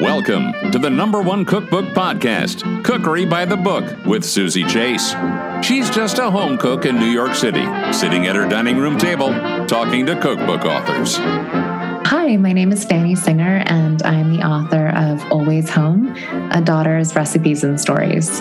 [0.00, 5.14] Welcome to the number one cookbook podcast, Cookery by the Book, with Suzy Chase.
[5.62, 9.28] She's just a home cook in New York City, sitting at her dining room table,
[9.66, 11.16] talking to cookbook authors.
[11.18, 16.16] Hi, my name is Fanny Singer, and I'm the author of Always Home
[16.50, 18.40] A Daughter's Recipes and Stories.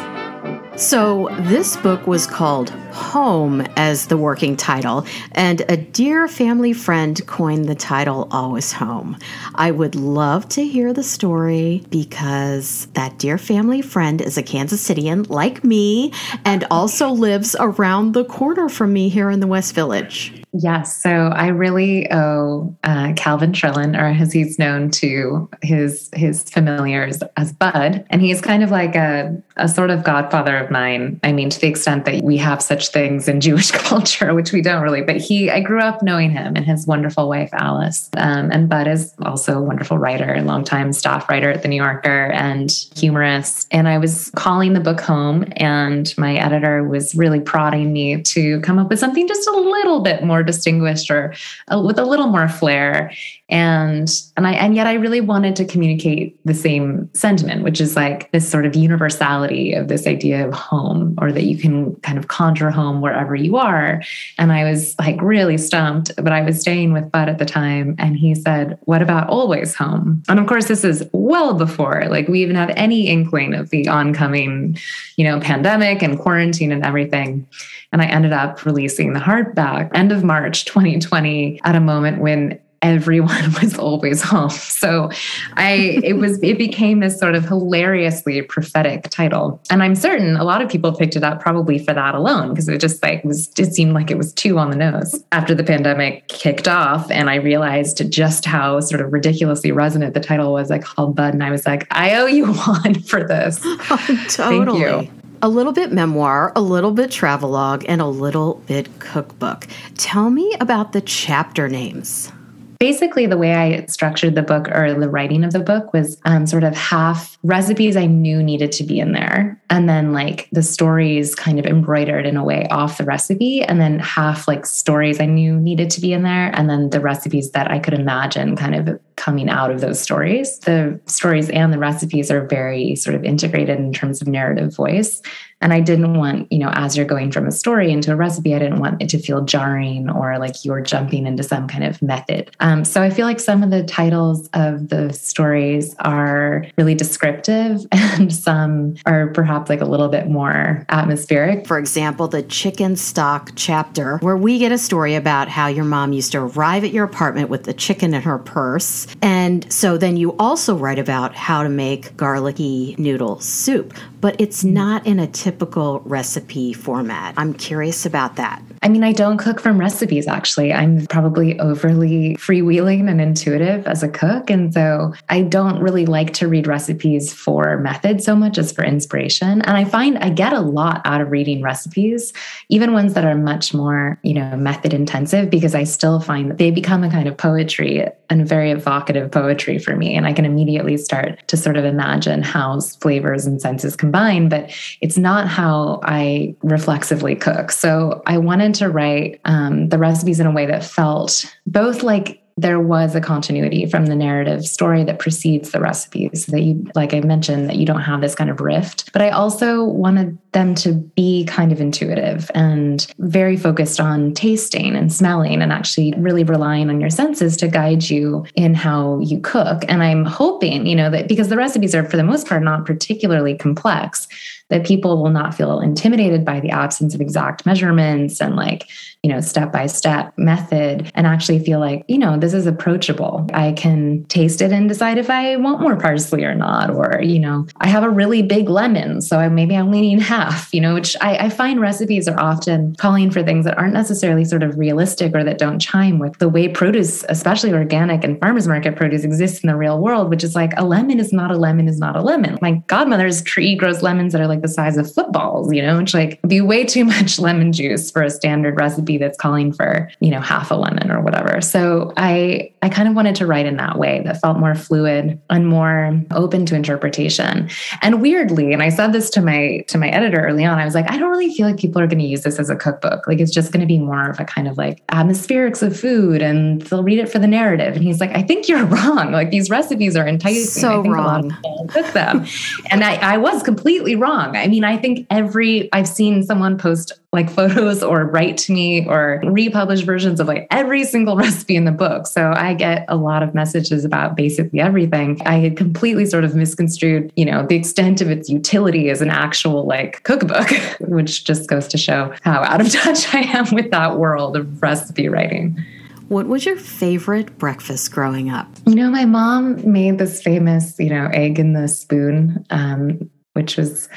[0.80, 7.22] So, this book was called Home as the working title, and a dear family friend
[7.28, 9.18] coined the title Always Home.
[9.56, 14.88] I would love to hear the story because that dear family friend is a Kansas
[14.88, 16.14] Cityan like me
[16.46, 20.39] and also lives around the corner from me here in the West Village.
[20.52, 21.02] Yes.
[21.02, 27.22] So I really owe uh, Calvin Trillin, or as he's known to his his familiars
[27.38, 31.20] as Bud, and he's kind of like a a sort of godfather of mine.
[31.24, 34.62] I mean, to the extent that we have such things in Jewish culture, which we
[34.62, 35.02] don't really.
[35.02, 38.10] But he, I grew up knowing him and his wonderful wife Alice.
[38.18, 41.76] Um, and Bud is also a wonderful writer and longtime staff writer at the New
[41.76, 43.68] Yorker and humorist.
[43.72, 48.62] And I was calling the book home, and my editor was really prodding me to
[48.62, 51.34] come up with something just a little bit more more distinguished or
[51.72, 53.12] uh, with a little more flair.
[53.50, 57.96] And and i and yet i really wanted to communicate the same sentiment which is
[57.96, 62.20] like this sort of universality of this idea of home or that you can kind
[62.20, 64.04] of conjure home wherever you are.
[64.38, 67.96] And i was like really stumped but i was staying with bud at the time
[67.98, 70.22] and he said what about always home?
[70.30, 73.88] And of course this is well before like we even have any inkling of the
[73.88, 74.78] oncoming
[75.18, 77.48] you know pandemic and quarantine and everything.
[77.92, 82.60] And i ended up releasing the hardback end of march 2020 at a moment when
[82.84, 84.52] everyone was always home.
[84.52, 85.10] So
[85.56, 89.60] I it was it became this sort of hilariously prophetic title.
[89.72, 92.70] And I'm certain a lot of people picked it up probably for that alone because
[92.70, 95.24] it just like was it seemed like it was too on the nose.
[95.32, 100.20] After the pandemic kicked off and I realized just how sort of ridiculously resonant the
[100.20, 103.60] title was, I called Bud and I was like, I owe you one for this.
[103.92, 105.08] Oh, totally.
[105.08, 109.68] Thank you a little bit memoir, a little bit travelogue, and a little bit cookbook.
[109.96, 112.32] Tell me about the chapter names
[112.80, 116.48] basically the way I structured the book or the writing of the book was um,
[116.48, 120.64] sort of half recipes I knew needed to be in there, and then like the
[120.64, 125.20] stories kind of embroidered in a way off the recipe, and then half like stories
[125.20, 128.56] I knew needed to be in there, and then the recipes that I could imagine
[128.56, 130.60] kind of coming out of those stories.
[130.60, 135.22] The stories and the recipes are very sort of integrated in terms of narrative voice.
[135.62, 138.56] And I didn't want, you know, as you're going from a story into a recipe,
[138.56, 142.02] I didn't want it to feel jarring or like you're jumping into some kind of
[142.02, 142.56] method.
[142.62, 147.86] Um, so I feel like some of the titles of the stories are really descriptive
[147.92, 151.68] and some are perhaps like a little bit more atmospheric.
[151.68, 156.14] For example, the chicken stock chapter, where we get a story about how your mom
[156.14, 159.08] used to arrive at your apartment with the chicken in her purse.
[159.22, 164.64] And so then you also write about how to make garlicky noodle soup, but it's
[164.64, 164.74] mm.
[164.74, 167.34] not in a typical recipe format.
[167.38, 168.62] I'm curious about that.
[168.82, 170.74] I mean, I don't cook from recipes actually.
[170.74, 174.50] I'm probably overly freewheeling and intuitive as a cook.
[174.50, 178.84] And so I don't really like to read recipes for method so much as for
[178.84, 179.62] inspiration.
[179.62, 182.34] And I find I get a lot out of reading recipes,
[182.70, 186.58] even ones that are much more, you know, method intensive, because I still find that
[186.58, 190.16] they become a kind of poetry and very evocative poetry for me.
[190.16, 194.72] And I can immediately start to sort of imagine how flavors and senses combine, but
[195.02, 197.72] it's not how I reflexively cook.
[197.72, 202.42] So I wanted to write um, the recipes in a way that felt both like
[202.62, 206.86] there was a continuity from the narrative story that precedes the recipes so that you
[206.96, 209.12] like i mentioned that you don't have this kind of rift.
[209.14, 214.96] But i also wanted them to be kind of intuitive and very focused on tasting
[214.96, 219.40] and smelling and actually really relying on your senses to guide you in how you
[219.40, 219.84] cook.
[219.88, 222.86] And i'm hoping you know that because the recipes are for the most part not
[222.86, 224.28] particularly complex
[224.70, 228.88] that people will not feel intimidated by the absence of exact measurements and like,
[229.24, 233.48] you know, step by step method and actually feel like, you know, this is approachable.
[233.54, 236.90] I can taste it and decide if I want more parsley or not.
[236.90, 240.74] Or, you know, I have a really big lemon, so I, maybe I'm leaning half,
[240.74, 244.46] you know, which I, I find recipes are often calling for things that aren't necessarily
[244.46, 248.68] sort of realistic or that don't chime with the way produce, especially organic and farmers
[248.68, 251.58] market produce, exists in the real world, which is like a lemon is not a
[251.58, 252.58] lemon is not a lemon.
[252.62, 256.00] My godmother's tree grows lemons that are like like the size of footballs, you know,
[256.00, 260.10] it's like be way too much lemon juice for a standard recipe that's calling for,
[260.20, 261.62] you know, half a lemon or whatever.
[261.62, 265.40] So I I kind of wanted to write in that way that felt more fluid
[265.50, 267.70] and more open to interpretation.
[268.02, 270.96] And weirdly, and I said this to my to my editor early on, I was
[270.96, 273.28] like, I don't really feel like people are going to use this as a cookbook.
[273.28, 276.42] Like it's just going to be more of a kind of like atmospherics of food
[276.42, 277.96] and they'll read it for the narrative.
[277.96, 279.32] And he's like, I think you're wrong.
[279.32, 280.66] Like these recipes are enticing.
[280.66, 281.26] So I think wrong.
[281.26, 282.46] a lot of people cook them.
[282.92, 284.49] and I, I was completely wrong.
[284.56, 289.06] I mean, I think every I've seen someone post like photos or write to me
[289.08, 292.28] or republish versions of like every single recipe in the book.
[292.28, 295.42] So I get a lot of messages about basically everything.
[295.46, 299.30] I had completely sort of misconstrued, you know, the extent of its utility as an
[299.30, 300.70] actual like cookbook,
[301.02, 304.82] which just goes to show how out of touch I am with that world of
[304.82, 305.84] recipe writing.
[306.30, 308.68] What was your favorite breakfast growing up?
[308.86, 313.76] You know, my mom made this famous, you know, egg in the spoon, um, which
[313.76, 314.08] was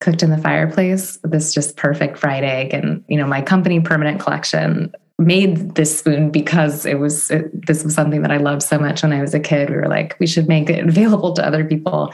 [0.00, 1.18] cooked in the fireplace.
[1.24, 6.30] This just perfect fried egg, and you know, my company permanent collection made this spoon
[6.30, 9.32] because it was it, this was something that I loved so much when I was
[9.32, 9.70] a kid.
[9.70, 12.12] We were like, we should make it available to other people.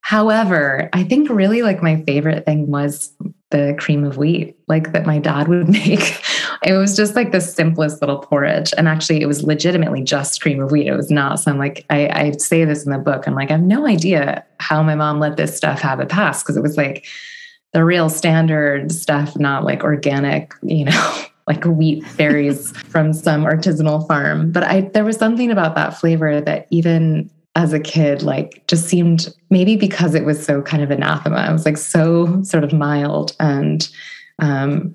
[0.00, 3.12] However, I think really like my favorite thing was
[3.56, 6.20] the cream of wheat, like that my dad would make.
[6.62, 8.72] It was just like the simplest little porridge.
[8.76, 10.86] And actually, it was legitimately just cream of wheat.
[10.86, 13.26] It was not some like, I, I say this in the book.
[13.26, 16.42] I'm like, I have no idea how my mom let this stuff have a pass
[16.42, 17.06] because it was like
[17.72, 21.14] the real standard stuff, not like organic, you know.
[21.46, 26.40] like wheat berries from some artisanal farm but i there was something about that flavor
[26.40, 30.90] that even as a kid like just seemed maybe because it was so kind of
[30.90, 33.88] anathema it was like so sort of mild and
[34.38, 34.94] um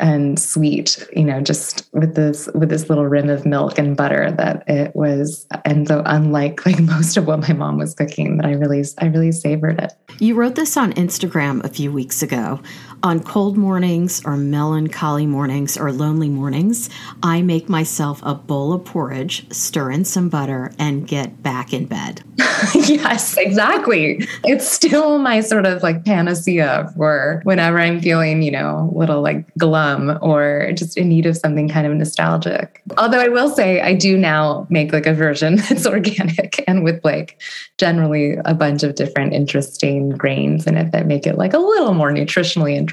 [0.00, 4.32] and sweet you know just with this with this little rim of milk and butter
[4.32, 8.44] that it was and so unlike like most of what my mom was cooking that
[8.44, 12.60] i really i really savored it You wrote this on Instagram a few weeks ago.
[13.02, 16.90] On cold mornings or melancholy mornings or lonely mornings,
[17.22, 21.86] I make myself a bowl of porridge, stir in some butter, and get back in
[21.86, 22.22] bed.
[22.74, 24.26] yes, exactly.
[24.44, 29.22] It's still my sort of like panacea for whenever I'm feeling, you know, a little
[29.22, 32.82] like glum or just in need of something kind of nostalgic.
[32.98, 37.02] Although I will say I do now make like a version that's organic and with
[37.02, 37.40] like
[37.78, 41.94] generally a bunch of different interesting grains in it that make it like a little
[41.94, 42.89] more nutritionally interesting.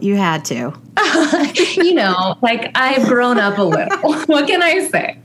[0.00, 0.72] You had to.
[1.76, 4.14] you know, like I've grown up a little.
[4.26, 5.18] what can I say?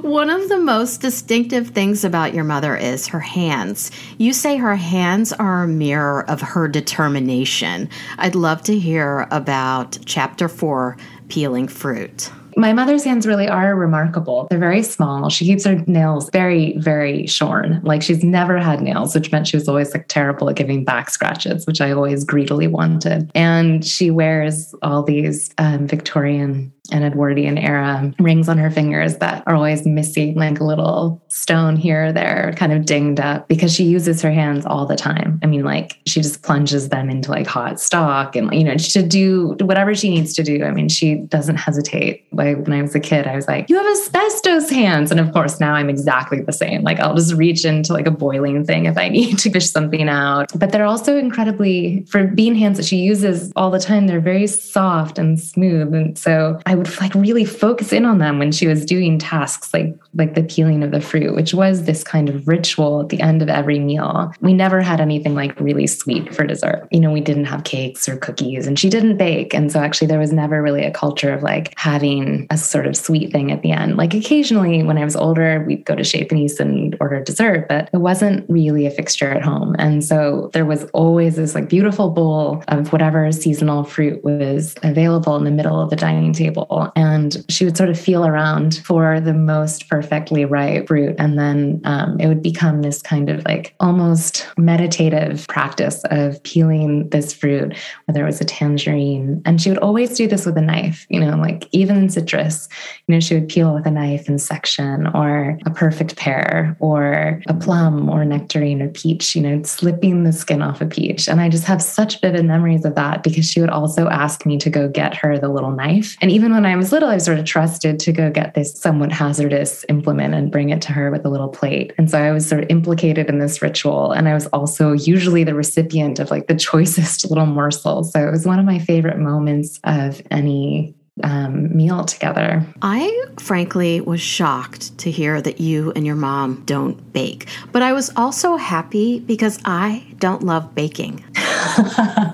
[0.00, 3.90] One of the most distinctive things about your mother is her hands.
[4.18, 7.88] You say her hands are a mirror of her determination.
[8.18, 10.96] I'd love to hear about chapter four
[11.28, 12.30] peeling fruit.
[12.58, 14.46] My mother's hands really are remarkable.
[14.48, 15.28] They're very small.
[15.28, 17.82] She keeps her nails very, very shorn.
[17.84, 21.10] Like she's never had nails, which meant she was always like terrible at giving back
[21.10, 23.30] scratches, which I always greedily wanted.
[23.34, 29.42] And she wears all these um, Victorian and Edwardian era rings on her fingers that
[29.46, 33.74] are always missing like a little stone here or there, kind of dinged up because
[33.74, 35.40] she uses her hands all the time.
[35.42, 39.02] I mean, like she just plunges them into like hot stock and, you know, to
[39.02, 40.64] do whatever she needs to do.
[40.64, 42.26] I mean, she doesn't hesitate.
[42.32, 45.10] Like when I was a kid, I was like, you have asbestos hands.
[45.10, 46.82] And of course, now I'm exactly the same.
[46.82, 50.08] Like I'll just reach into like a boiling thing if I need to fish something
[50.08, 50.50] out.
[50.58, 54.46] But they're also incredibly, for being hands that she uses all the time, they're very
[54.46, 55.92] soft and smooth.
[55.94, 59.72] And so I would like really focus in on them when she was doing tasks
[59.72, 63.20] like like the peeling of the fruit, which was this kind of ritual at the
[63.20, 64.32] end of every meal.
[64.40, 66.88] We never had anything like really sweet for dessert.
[66.90, 69.54] You know, we didn't have cakes or cookies and she didn't bake.
[69.54, 72.96] And so actually there was never really a culture of like having a sort of
[72.96, 73.96] sweet thing at the end.
[73.96, 77.90] Like occasionally when I was older, we'd go to Chez Panisse and order dessert, but
[77.92, 79.76] it wasn't really a fixture at home.
[79.78, 85.36] And so there was always this like beautiful bowl of whatever seasonal fruit was available
[85.36, 86.65] in the middle of the dining table.
[86.96, 91.16] And she would sort of feel around for the most perfectly ripe fruit.
[91.18, 97.08] And then um, it would become this kind of like almost meditative practice of peeling
[97.10, 99.42] this fruit, whether it was a tangerine.
[99.44, 102.68] And she would always do this with a knife, you know, like even citrus,
[103.06, 107.42] you know, she would peel with a knife in section or a perfect pear or
[107.48, 111.28] a plum or nectarine or peach, you know, slipping the skin off a peach.
[111.28, 114.58] And I just have such vivid memories of that because she would also ask me
[114.58, 116.16] to go get her the little knife.
[116.20, 118.72] And even when I was little, I was sort of trusted to go get this
[118.72, 121.92] somewhat hazardous implement and bring it to her with a little plate.
[121.98, 124.12] And so I was sort of implicated in this ritual.
[124.12, 128.04] And I was also usually the recipient of like the choicest little morsel.
[128.04, 132.66] So it was one of my favorite moments of any um, meal together.
[132.82, 137.92] I frankly was shocked to hear that you and your mom don't bake, but I
[137.92, 141.22] was also happy because I don't love baking.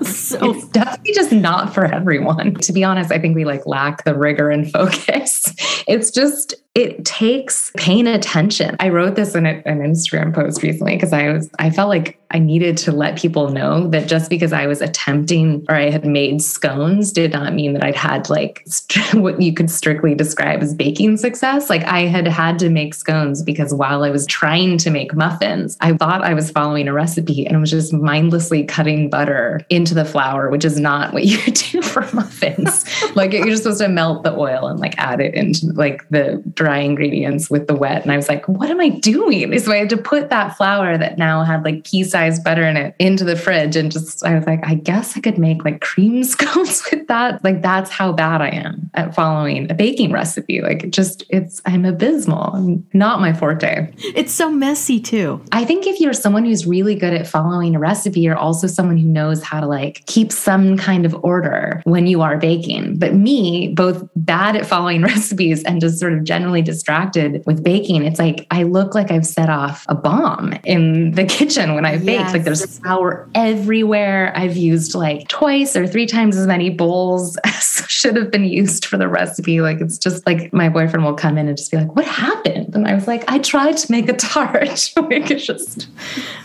[0.03, 2.55] so it's definitely just not for everyone.
[2.55, 5.53] To be honest, I think we like lack the rigor and focus.
[5.85, 8.75] It's just it takes paying attention.
[8.79, 12.19] I wrote this in a, an Instagram post recently because I was I felt like
[12.31, 16.03] I needed to let people know that just because I was attempting or I had
[16.03, 20.63] made scones did not mean that I'd had like st- what you could strictly describe
[20.63, 21.69] as baking success.
[21.69, 25.77] Like I had had to make scones because while I was trying to make muffins,
[25.79, 29.93] I thought I was following a recipe and I was just mindlessly cutting butter into
[29.93, 32.83] the flour, which is not what you do for muffins.
[33.15, 36.41] like you're just supposed to melt the oil and like add it into like the
[36.63, 38.03] dry ingredients with the wet.
[38.03, 39.59] And I was like, what am I doing?
[39.59, 42.77] So I had to put that flour that now had like pea sized butter in
[42.77, 43.75] it into the fridge.
[43.75, 47.43] And just, I was like, I guess I could make like cream scones with that.
[47.43, 50.61] Like, that's how bad I am at following a baking recipe.
[50.61, 52.81] Like, just, it's, I'm abysmal.
[52.93, 53.91] Not my forte.
[54.15, 55.43] It's so messy too.
[55.51, 58.97] I think if you're someone who's really good at following a recipe, you're also someone
[58.97, 62.99] who knows how to like keep some kind of order when you are baking.
[62.99, 68.03] But me, both bad at following recipes and just sort of generally distracted with baking.
[68.03, 71.97] It's like I look like I've set off a bomb in the kitchen when I
[71.97, 72.19] bake.
[72.19, 72.33] Yes.
[72.33, 74.33] Like there's flour everywhere.
[74.35, 78.85] I've used like twice or three times as many bowls as should have been used
[78.85, 79.61] for the recipe.
[79.61, 82.75] Like it's just like my boyfriend will come in and just be like, "What happened?"
[82.75, 84.91] And I was like, "I tried to make a tart.
[84.97, 85.87] like it's just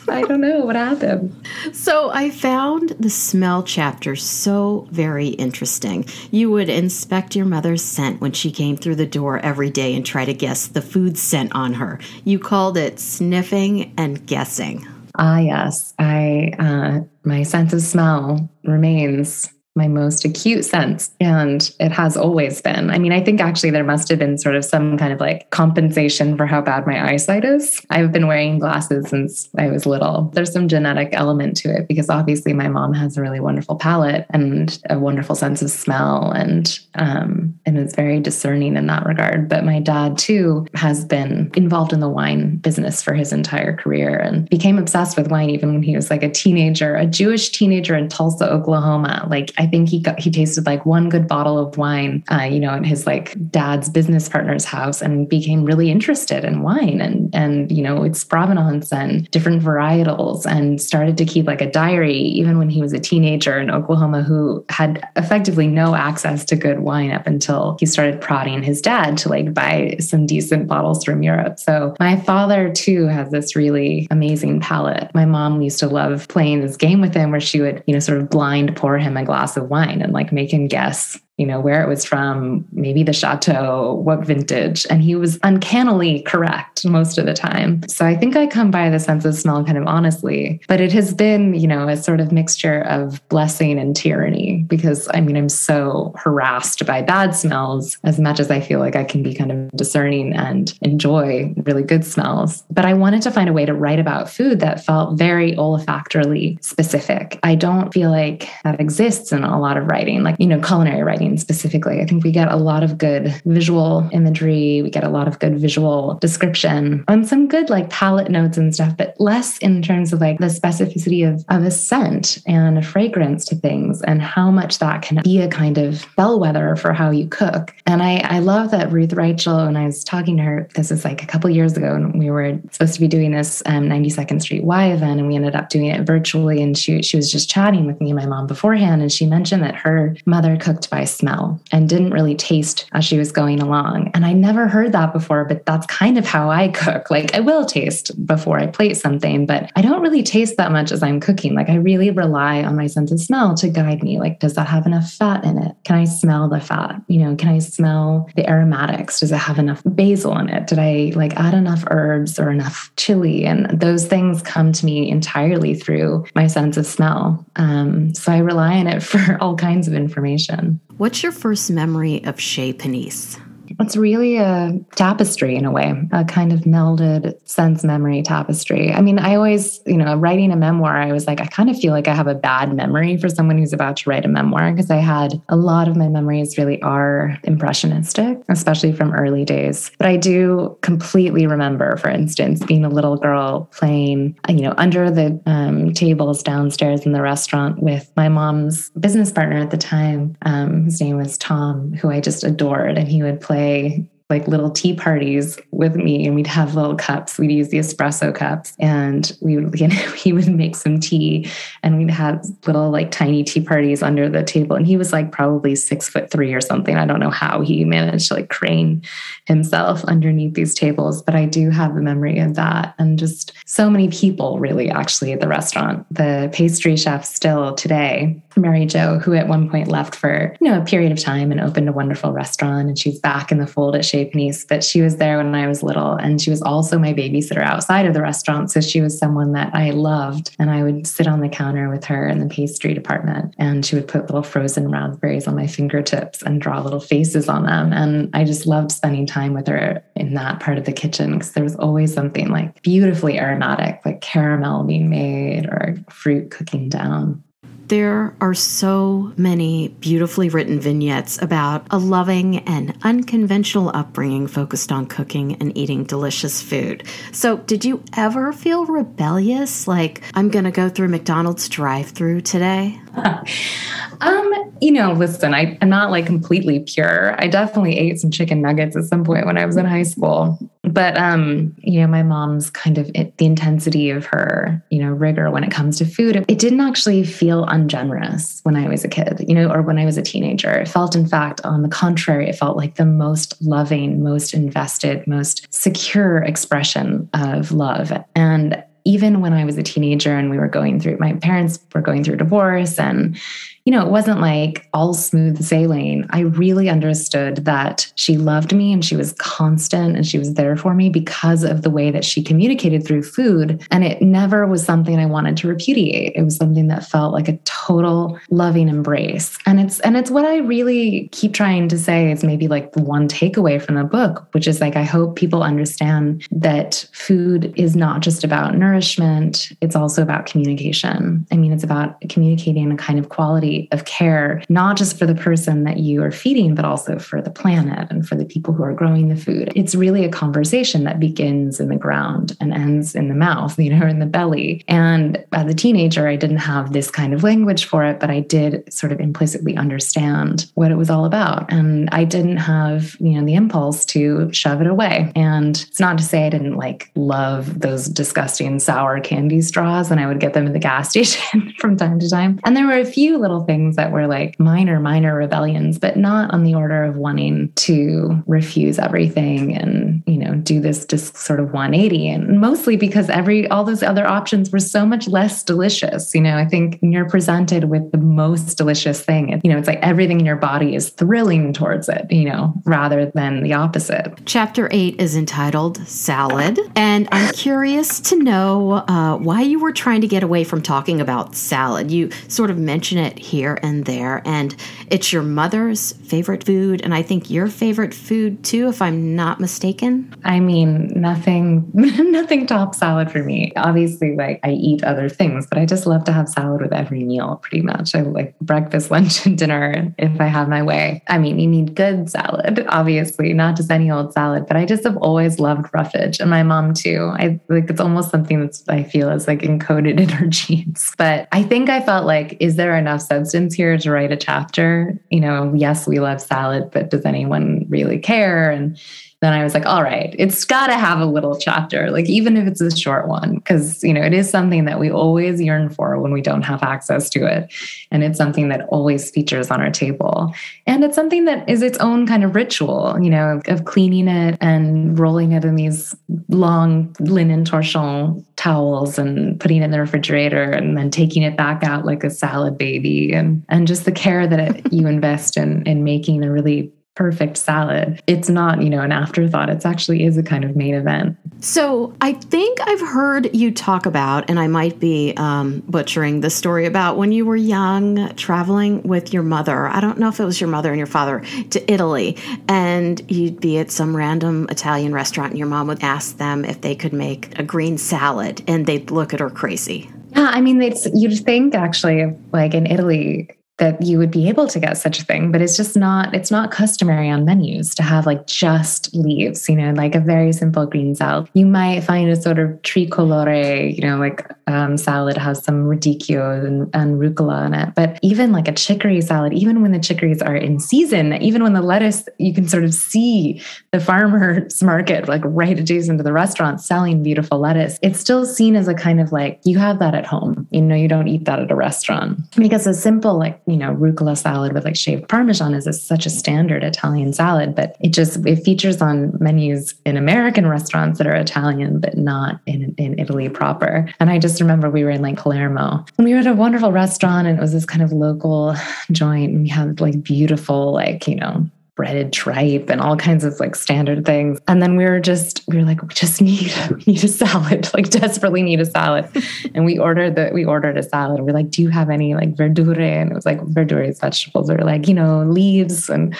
[0.08, 1.34] I don't know what happened."
[1.72, 6.06] So I found the smell chapter so very interesting.
[6.30, 10.06] You would inspect your mother's scent when she came through the door every day and
[10.06, 11.98] try to guess the food scent on her.
[12.24, 14.86] You called it sniffing and guessing.
[15.16, 15.92] Ah, yes.
[15.98, 21.10] I uh, my sense of smell remains my most acute sense.
[21.20, 22.90] And it has always been.
[22.90, 25.48] I mean, I think actually there must have been sort of some kind of like
[25.50, 27.80] compensation for how bad my eyesight is.
[27.88, 30.30] I've been wearing glasses since I was little.
[30.34, 34.26] There's some genetic element to it because obviously my mom has a really wonderful palate
[34.30, 39.48] and a wonderful sense of smell and um, and is very discerning in that regard.
[39.48, 44.18] But my dad too has been involved in the wine business for his entire career
[44.18, 47.94] and became obsessed with wine even when he was like a teenager, a Jewish teenager
[47.94, 49.26] in Tulsa, Oklahoma.
[49.30, 52.60] Like I think he got he tasted like one good bottle of wine, uh, you
[52.60, 57.34] know, at his like dad's business partner's house, and became really interested in wine and
[57.34, 62.16] and you know its provenance and different varietals, and started to keep like a diary
[62.16, 66.80] even when he was a teenager in Oklahoma, who had effectively no access to good
[66.80, 71.22] wine up until he started prodding his dad to like buy some decent bottles from
[71.22, 71.58] Europe.
[71.58, 75.10] So my father too has this really amazing palate.
[75.14, 78.00] My mom used to love playing this game with him where she would you know
[78.00, 81.46] sort of blind pour him a glass of wine and like make him guess you
[81.46, 84.86] know, where it was from, maybe the chateau, what vintage.
[84.90, 87.88] And he was uncannily correct most of the time.
[87.88, 90.92] So I think I come by the sense of smell kind of honestly, but it
[90.92, 95.36] has been, you know, a sort of mixture of blessing and tyranny because I mean,
[95.36, 99.32] I'm so harassed by bad smells as much as I feel like I can be
[99.32, 102.64] kind of discerning and enjoy really good smells.
[102.70, 106.58] But I wanted to find a way to write about food that felt very olfactorily
[106.62, 107.38] specific.
[107.44, 111.02] I don't feel like that exists in a lot of writing, like, you know, culinary
[111.04, 112.00] writing specifically.
[112.00, 115.38] I think we get a lot of good visual imagery, we get a lot of
[115.38, 120.12] good visual description and some good like palate notes and stuff, but less in terms
[120.12, 124.50] of like the specificity of, of a scent and a fragrance to things and how
[124.50, 127.74] much that can be a kind of bellwether for how you cook.
[127.86, 131.04] And I, I love that Ruth Reichl, when I was talking to her, this is
[131.04, 134.42] like a couple years ago, and we were supposed to be doing this um, 92nd
[134.42, 136.62] Street Y event, and we ended up doing it virtually.
[136.62, 139.62] And she, she was just chatting with me and my mom beforehand, and she mentioned
[139.62, 144.10] that her mother cooked by smell and didn't really taste as she was going along.
[144.14, 147.10] And I never heard that before, but that's kind of how I cook.
[147.10, 150.92] Like I will taste before I plate something, but I don't really taste that much
[150.92, 151.54] as I'm cooking.
[151.54, 154.18] Like I really rely on my sense of smell to guide me.
[154.18, 155.74] Like, does that have enough fat in it?
[155.84, 157.02] Can I smell the fat?
[157.08, 159.20] You know, can I smell the aromatics?
[159.20, 160.66] Does it have enough basil in it?
[160.66, 163.44] Did I like add enough herbs or enough chili?
[163.44, 167.44] And those things come to me entirely through my sense of smell.
[167.56, 170.80] Um, so I rely on it for all kinds of information.
[170.98, 173.38] What's your first memory of Chez Panisse?
[173.80, 178.92] It's really a tapestry in a way, a kind of melded sense memory tapestry.
[178.92, 181.78] I mean, I always, you know, writing a memoir, I was like, I kind of
[181.78, 184.72] feel like I have a bad memory for someone who's about to write a memoir
[184.72, 189.90] because I had a lot of my memories really are impressionistic, especially from early days.
[189.98, 195.10] But I do completely remember, for instance, being a little girl playing, you know, under
[195.10, 200.36] the um, tables downstairs in the restaurant with my mom's business partner at the time.
[200.42, 204.46] Um, his name was Tom, who I just adored, and he would play play like
[204.46, 207.38] little tea parties with me and we'd have little cups.
[207.38, 211.50] We'd use the espresso cups and we would, you know, he would make some tea
[211.82, 214.76] and we'd have little like tiny tea parties under the table.
[214.76, 216.96] And he was like probably six foot three or something.
[216.96, 219.02] I don't know how he managed to like crane
[219.46, 222.94] himself underneath these tables, but I do have the memory of that.
[222.98, 226.06] And just so many people really actually at the restaurant.
[226.10, 230.80] The pastry chef still today, Mary Jo, who at one point left for, you know,
[230.80, 233.96] a period of time and opened a wonderful restaurant and she's back in the fold
[233.96, 237.12] at Panisse, but she was there when I was little and she was also my
[237.12, 238.70] babysitter outside of the restaurant.
[238.70, 242.04] So she was someone that I loved and I would sit on the counter with
[242.04, 246.42] her in the pastry department and she would put little frozen raspberries on my fingertips
[246.42, 247.92] and draw little faces on them.
[247.92, 251.52] And I just loved spending time with her in that part of the kitchen because
[251.52, 257.42] there was always something like beautifully aromatic, like caramel being made or fruit cooking down.
[257.88, 265.06] There are so many beautifully written vignettes about a loving and unconventional upbringing focused on
[265.06, 267.04] cooking and eating delicious food.
[267.32, 269.88] So, did you ever feel rebellious?
[269.88, 273.00] Like, I'm going to go through McDonald's drive through today?
[274.20, 274.52] um,
[274.82, 277.40] you know, listen, I, I'm not like completely pure.
[277.40, 280.58] I definitely ate some chicken nuggets at some point when I was in high school.
[280.92, 285.10] But um, you know, my mom's kind of it, the intensity of her, you know,
[285.10, 289.04] rigor when it comes to food, it, it didn't actually feel ungenerous when I was
[289.04, 290.70] a kid, you know, or when I was a teenager.
[290.70, 295.26] It felt, in fact, on the contrary, it felt like the most loving, most invested,
[295.26, 298.12] most secure expression of love.
[298.34, 302.02] And even when I was a teenager and we were going through, my parents were
[302.02, 303.40] going through divorce and
[303.88, 306.26] you know, it wasn't like all smooth sailing.
[306.28, 310.76] I really understood that she loved me and she was constant and she was there
[310.76, 313.82] for me because of the way that she communicated through food.
[313.90, 316.34] And it never was something I wanted to repudiate.
[316.36, 319.56] It was something that felt like a total loving embrace.
[319.64, 323.02] And it's and it's what I really keep trying to say is maybe like the
[323.02, 327.96] one takeaway from the book, which is like I hope people understand that food is
[327.96, 331.46] not just about nourishment, it's also about communication.
[331.50, 335.34] I mean, it's about communicating a kind of quality of care, not just for the
[335.34, 338.82] person that you are feeding, but also for the planet and for the people who
[338.82, 339.70] are growing the food.
[339.76, 343.94] It's really a conversation that begins in the ground and ends in the mouth, you
[343.94, 344.84] know, in the belly.
[344.88, 348.40] And as a teenager, I didn't have this kind of language for it, but I
[348.40, 351.70] did sort of implicitly understand what it was all about.
[351.72, 355.32] And I didn't have, you know, the impulse to shove it away.
[355.34, 360.20] And it's not to say I didn't like love those disgusting sour candy straws and
[360.20, 362.58] I would get them in the gas station from time to time.
[362.64, 366.50] And there were a few little things that were like minor, minor rebellions, but not
[366.54, 371.60] on the order of wanting to refuse everything and, you know, do this just sort
[371.60, 372.30] of 180.
[372.30, 376.34] And mostly because every, all those other options were so much less delicious.
[376.34, 379.86] You know, I think when you're presented with the most delicious thing, you know, it's
[379.86, 384.32] like everything in your body is thrilling towards it, you know, rather than the opposite.
[384.46, 386.80] Chapter eight is entitled Salad.
[386.96, 391.20] And I'm curious to know uh, why you were trying to get away from talking
[391.20, 392.10] about salad.
[392.10, 394.40] You sort of mention it here here and there.
[394.44, 394.76] And
[395.10, 399.58] it's your mother's favorite food, and I think your favorite food too, if I'm not
[399.58, 400.32] mistaken.
[400.44, 403.72] I mean, nothing, nothing tops salad for me.
[403.74, 407.24] Obviously, like I eat other things, but I just love to have salad with every
[407.24, 408.14] meal, pretty much.
[408.14, 411.22] I like breakfast, lunch, and dinner if I have my way.
[411.26, 414.66] I mean, you need good salad, obviously, not just any old salad.
[414.68, 417.32] But I just have always loved roughage, and my mom too.
[417.34, 421.12] I like it's almost something that's I feel is like encoded in her genes.
[421.18, 425.18] But I think I felt like, is there enough substance here to write a chapter?
[425.30, 428.70] You know, yes, we love salad, but does anyone really care?
[428.70, 429.00] And
[429.40, 432.56] then I was like, all right, it's got to have a little chapter, like even
[432.56, 435.90] if it's a short one, because, you know, it is something that we always yearn
[435.90, 437.72] for when we don't have access to it.
[438.10, 440.52] And it's something that always features on our table.
[440.86, 444.58] And it's something that is its own kind of ritual, you know, of cleaning it
[444.60, 446.16] and rolling it in these
[446.48, 451.84] long linen torchon towels and putting it in the refrigerator and then taking it back
[451.84, 455.86] out like a salad baby and and just the care that it, you invest in
[455.86, 458.22] in making a really perfect salad.
[458.28, 459.68] It's not, you know, an afterthought.
[459.68, 461.36] It's actually is a kind of main event.
[461.60, 466.48] So I think I've heard you talk about, and I might be um, butchering the
[466.48, 469.88] story about when you were young traveling with your mother.
[469.88, 472.36] I don't know if it was your mother and your father to Italy,
[472.68, 476.82] and you'd be at some random Italian restaurant, and your mom would ask them if
[476.82, 480.08] they could make a green salad, and they'd look at her crazy.
[480.36, 480.80] Yeah, I mean,
[481.14, 485.24] you'd think actually, like in Italy, that you would be able to get such a
[485.24, 489.68] thing, but it's just not it's not customary on menus to have like just leaves,
[489.68, 491.48] you know, like a very simple green salad.
[491.54, 496.64] You might find a sort of tricolore, you know, like um, salad has some radicchio
[496.64, 497.94] and, and rucola in it.
[497.94, 501.72] But even like a chicory salad, even when the chicories are in season, even when
[501.72, 503.62] the lettuce, you can sort of see
[503.92, 507.98] the farmer's market like right adjacent to the restaurant selling beautiful lettuce.
[508.02, 510.66] It's still seen as a kind of like you have that at home.
[510.70, 513.94] You know, you don't eat that at a restaurant because a simple like you know,
[513.94, 518.12] rucola salad with like shaved Parmesan is a, such a standard Italian salad, but it
[518.12, 523.18] just, it features on menus in American restaurants that are Italian, but not in, in
[523.18, 524.08] Italy proper.
[524.20, 526.92] And I just remember we were in like Palermo and we were at a wonderful
[526.92, 528.74] restaurant and it was this kind of local
[529.12, 533.58] joint and we had like beautiful, like, you know, breaded tripe and all kinds of
[533.58, 534.60] like standard things.
[534.68, 537.90] And then we were just, we were like, we just need, we need a salad,
[537.94, 539.28] like desperately need a salad.
[539.74, 541.40] and we ordered the, we ordered a salad.
[541.40, 543.00] We're like, do you have any like verdure?
[543.00, 546.08] And it was like verdure is vegetables or like, you know, leaves.
[546.08, 546.36] And,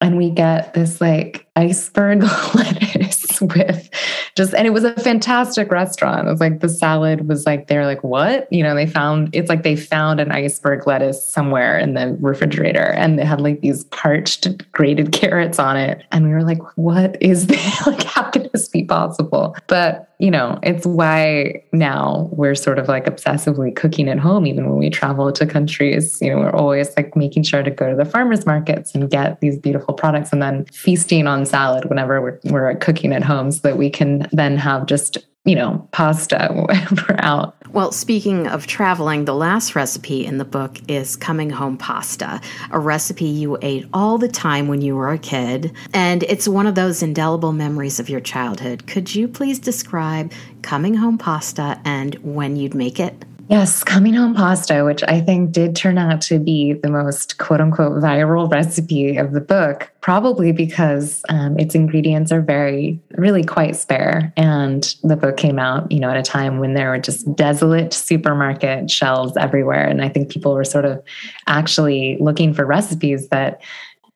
[0.00, 2.22] and we get this like iceberg
[2.54, 3.03] lettuce
[3.54, 3.90] with
[4.36, 6.26] just and it was a fantastic restaurant.
[6.26, 9.48] It was like the salad was like they're like what you know they found it's
[9.48, 13.84] like they found an iceberg lettuce somewhere in the refrigerator and they had like these
[13.84, 18.50] parched grated carrots on it and we were like what is this like how could
[18.52, 19.56] this be possible?
[19.66, 24.70] But you know it's why now we're sort of like obsessively cooking at home even
[24.70, 27.96] when we travel to countries you know we're always like making sure to go to
[27.96, 32.38] the farmers markets and get these beautiful products and then feasting on salad whenever we're,
[32.44, 36.48] we're cooking at home so that we can then have just you know, pasta
[37.08, 37.54] we're out.
[37.70, 42.78] Well, speaking of traveling, the last recipe in the book is coming home pasta, a
[42.78, 45.72] recipe you ate all the time when you were a kid.
[45.92, 48.86] And it's one of those indelible memories of your childhood.
[48.86, 53.24] Could you please describe coming home pasta and when you'd make it?
[53.48, 57.60] Yes, coming home pasta, which I think did turn out to be the most quote
[57.60, 63.76] unquote viral recipe of the book, probably because um, its ingredients are very, really quite
[63.76, 64.32] spare.
[64.38, 67.92] And the book came out, you know, at a time when there were just desolate
[67.92, 69.86] supermarket shelves everywhere.
[69.86, 71.02] And I think people were sort of
[71.46, 73.60] actually looking for recipes that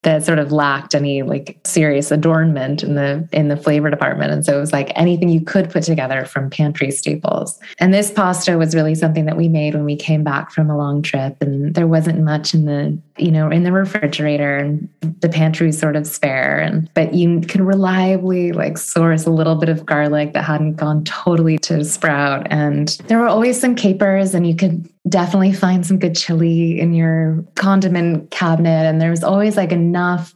[0.03, 4.31] that sort of lacked any like serious adornment in the in the flavor department.
[4.31, 7.59] And so it was like anything you could put together from pantry staples.
[7.81, 10.77] And this pasta was really something that we made when we came back from a
[10.77, 11.37] long trip.
[11.41, 14.89] And there wasn't much in the you know in the refrigerator and
[15.21, 16.61] the pantry sort of spare.
[16.61, 21.03] And but you could reliably like source a little bit of garlic that hadn't gone
[21.05, 22.47] totally to sprout.
[22.51, 26.95] And there were always some capers and you could definitely find some good chili in
[26.95, 28.87] your condiment cabinet.
[28.87, 30.35] And there's always like enough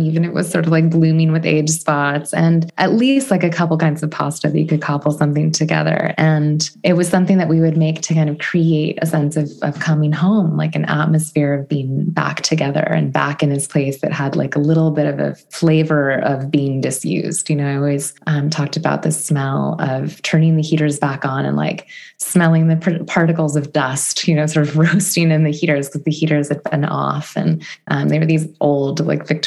[0.00, 3.50] even it was sort of like blooming with age spots, and at least like a
[3.50, 6.14] couple kinds of pasta that you could cobble something together.
[6.18, 9.50] And it was something that we would make to kind of create a sense of,
[9.62, 14.00] of coming home, like an atmosphere of being back together and back in this place
[14.00, 17.48] that had like a little bit of a flavor of being disused.
[17.50, 21.44] You know, I always um, talked about the smell of turning the heaters back on
[21.44, 21.88] and like
[22.18, 26.10] smelling the particles of dust, you know, sort of roasting in the heaters because the
[26.10, 27.36] heaters had been off.
[27.36, 29.45] And um, they were these old, like Victorian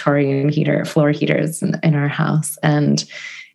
[0.50, 2.58] heater, floor heaters in, in our house.
[2.64, 3.06] And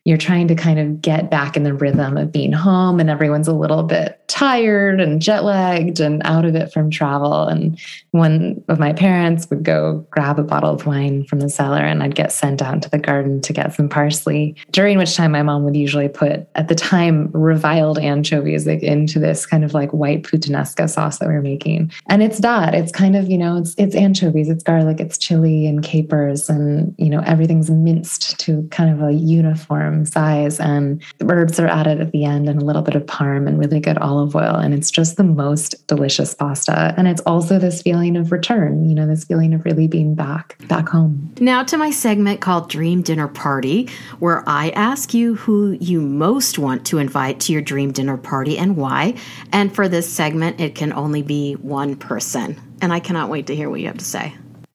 [0.04, 3.48] you're trying to kind of get back in the rhythm of being home and everyone's
[3.48, 7.44] a little bit tired and jet lagged and out of it from travel.
[7.44, 11.80] And one of my parents would go grab a bottle of wine from the cellar
[11.80, 15.32] and I'd get sent out to the garden to get some parsley, during which time
[15.32, 19.72] my mom would usually put, at the time, reviled anchovies like, into this kind of
[19.72, 21.90] like white puttanesca sauce that we we're making.
[22.08, 22.74] And it's that.
[22.74, 26.94] It's kind of, you know, it's it's anchovies, it's garlic, it's chili and capers, and
[26.98, 30.58] you know, everything's minced to kind of a uniform size.
[30.58, 33.80] And herbs are added at the end and a little bit of parm and really
[33.80, 34.56] good olive oil.
[34.56, 36.94] And it's just the most delicious pasta.
[36.96, 40.56] And it's also this feeling of return, you know, this feeling of really being back,
[40.68, 41.32] back home.
[41.40, 46.58] Now to my segment called Dream Dinner Party, where I ask you who you most
[46.58, 49.14] want to invite to your dream dinner party and why.
[49.52, 52.60] And for this segment, it can only be one person.
[52.80, 54.34] And I cannot wait to hear what you have to say.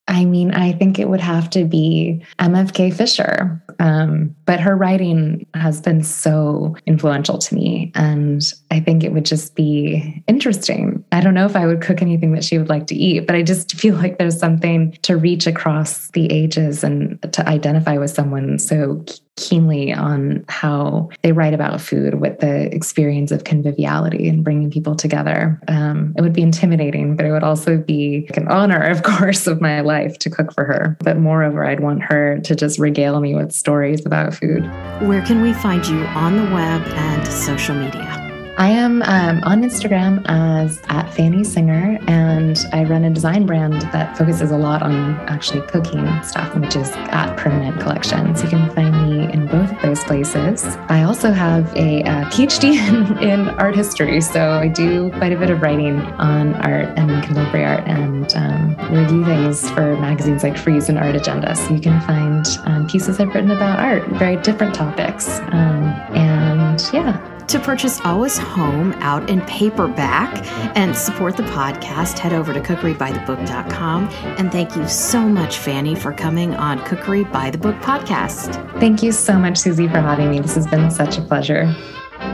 [0.10, 3.64] I mean, I think it would have to be MFK Fisher.
[3.80, 7.92] Um, but her writing has been so influential to me.
[7.94, 8.42] And
[8.72, 11.06] I think it would just be interesting.
[11.12, 13.36] I don't know if I would cook anything that she would like to eat, but
[13.36, 18.10] I just feel like there's something to reach across the ages and to identify with
[18.10, 19.06] someone so
[19.40, 24.96] keenly on how they write about food with the experience of conviviality and bringing people
[24.96, 25.60] together.
[25.68, 29.62] Um, it would be intimidating, but it would also be an honor, of course, of
[29.62, 30.98] my life to cook for her.
[31.00, 34.64] But moreover, I'd want her to just regale me with stories about food.
[35.02, 38.19] Where can we find you on the web and social media?
[38.60, 43.84] I am um, on Instagram as at Fanny Singer, and I run a design brand
[43.94, 48.44] that focuses a lot on actually cooking stuff, which is at Permanent Collections.
[48.44, 50.66] You can find me in both of those places.
[50.90, 52.74] I also have a, a PhD
[53.22, 57.24] in, in, art history, so I do quite a bit of writing on art and
[57.24, 61.56] contemporary art, and um, review things for magazines like Frieze and Art Agenda.
[61.56, 66.90] So you can find um, pieces I've written about art, very different topics, um, and
[66.92, 70.46] yeah to purchase Always Home out in paperback
[70.78, 74.10] and support the podcast, head over to cookerybythebook.com.
[74.38, 78.54] And thank you so much, Fanny, for coming on Cookery by the Book podcast.
[78.80, 80.40] Thank you so much, Suzy, for having me.
[80.40, 81.74] This has been such a pleasure.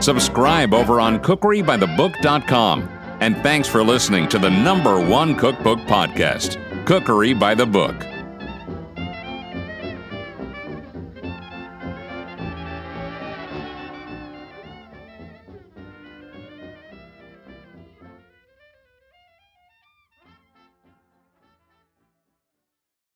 [0.00, 2.88] Subscribe over on cookerybythebook.com.
[3.20, 8.15] And thanks for listening to the number one cookbook podcast, Cookery by the Book.